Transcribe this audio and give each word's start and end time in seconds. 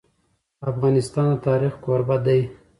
افغانستان 0.71 1.27
د 1.31 1.35
تاریخ 1.47 1.73
کوربه 1.85 2.17
دی. 2.25 2.41